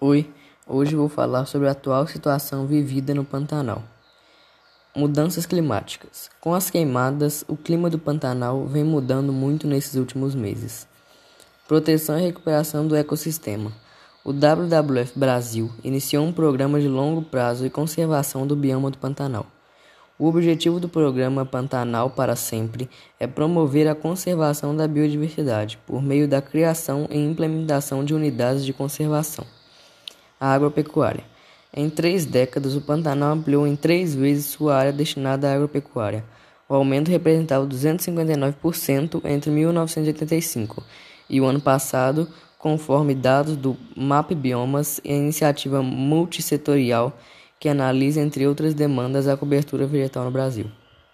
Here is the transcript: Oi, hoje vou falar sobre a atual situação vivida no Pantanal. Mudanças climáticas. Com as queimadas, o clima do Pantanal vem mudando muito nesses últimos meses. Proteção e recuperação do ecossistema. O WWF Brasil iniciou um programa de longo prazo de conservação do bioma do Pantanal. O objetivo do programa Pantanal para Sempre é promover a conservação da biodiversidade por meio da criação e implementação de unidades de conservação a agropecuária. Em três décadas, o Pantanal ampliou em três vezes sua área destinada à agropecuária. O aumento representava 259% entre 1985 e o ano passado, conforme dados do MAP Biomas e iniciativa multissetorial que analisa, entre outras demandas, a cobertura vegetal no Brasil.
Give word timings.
Oi, 0.00 0.28
hoje 0.66 0.96
vou 0.96 1.08
falar 1.08 1.46
sobre 1.46 1.68
a 1.68 1.70
atual 1.70 2.06
situação 2.08 2.66
vivida 2.66 3.14
no 3.14 3.24
Pantanal. 3.24 3.80
Mudanças 4.94 5.46
climáticas. 5.46 6.28
Com 6.40 6.52
as 6.52 6.68
queimadas, 6.68 7.44
o 7.46 7.56
clima 7.56 7.88
do 7.88 7.98
Pantanal 7.98 8.66
vem 8.66 8.82
mudando 8.82 9.32
muito 9.32 9.68
nesses 9.68 9.94
últimos 9.94 10.34
meses. 10.34 10.86
Proteção 11.68 12.18
e 12.18 12.22
recuperação 12.22 12.88
do 12.88 12.96
ecossistema. 12.96 13.72
O 14.24 14.32
WWF 14.32 15.16
Brasil 15.16 15.70
iniciou 15.82 16.26
um 16.26 16.32
programa 16.32 16.80
de 16.80 16.88
longo 16.88 17.22
prazo 17.22 17.62
de 17.62 17.70
conservação 17.70 18.46
do 18.46 18.56
bioma 18.56 18.90
do 18.90 18.98
Pantanal. 18.98 19.46
O 20.18 20.26
objetivo 20.26 20.80
do 20.80 20.88
programa 20.88 21.46
Pantanal 21.46 22.10
para 22.10 22.34
Sempre 22.34 22.90
é 23.18 23.28
promover 23.28 23.86
a 23.86 23.94
conservação 23.94 24.76
da 24.76 24.88
biodiversidade 24.88 25.78
por 25.86 26.02
meio 26.02 26.26
da 26.26 26.42
criação 26.42 27.06
e 27.10 27.16
implementação 27.16 28.04
de 28.04 28.12
unidades 28.12 28.64
de 28.64 28.72
conservação 28.72 29.46
a 30.40 30.52
agropecuária. 30.52 31.24
Em 31.76 31.90
três 31.90 32.24
décadas, 32.24 32.76
o 32.76 32.80
Pantanal 32.80 33.32
ampliou 33.32 33.66
em 33.66 33.74
três 33.74 34.14
vezes 34.14 34.46
sua 34.46 34.76
área 34.76 34.92
destinada 34.92 35.48
à 35.50 35.54
agropecuária. 35.54 36.24
O 36.68 36.74
aumento 36.74 37.10
representava 37.10 37.66
259% 37.66 39.20
entre 39.24 39.50
1985 39.50 40.82
e 41.28 41.40
o 41.40 41.44
ano 41.44 41.60
passado, 41.60 42.28
conforme 42.58 43.14
dados 43.14 43.56
do 43.56 43.76
MAP 43.96 44.32
Biomas 44.34 45.00
e 45.04 45.12
iniciativa 45.12 45.82
multissetorial 45.82 47.18
que 47.58 47.68
analisa, 47.68 48.20
entre 48.20 48.46
outras 48.46 48.74
demandas, 48.74 49.26
a 49.26 49.36
cobertura 49.36 49.86
vegetal 49.86 50.24
no 50.24 50.30
Brasil. 50.30 50.70